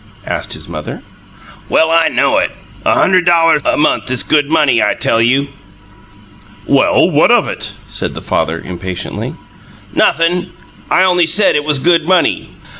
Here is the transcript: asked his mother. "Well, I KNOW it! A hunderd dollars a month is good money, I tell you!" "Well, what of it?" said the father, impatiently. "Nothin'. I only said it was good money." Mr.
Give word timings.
asked 0.25 0.53
his 0.53 0.67
mother. 0.67 1.03
"Well, 1.69 1.91
I 1.91 2.07
KNOW 2.07 2.37
it! 2.39 2.51
A 2.85 2.95
hunderd 2.95 3.27
dollars 3.27 3.61
a 3.63 3.77
month 3.77 4.09
is 4.09 4.23
good 4.23 4.49
money, 4.49 4.81
I 4.81 4.95
tell 4.95 5.21
you!" 5.21 5.49
"Well, 6.65 7.07
what 7.11 7.29
of 7.29 7.47
it?" 7.47 7.73
said 7.87 8.15
the 8.15 8.19
father, 8.23 8.59
impatiently. 8.59 9.35
"Nothin'. 9.93 10.53
I 10.89 11.03
only 11.03 11.27
said 11.27 11.53
it 11.55 11.63
was 11.63 11.77
good 11.77 12.07
money." 12.07 12.49
Mr. 12.51 12.67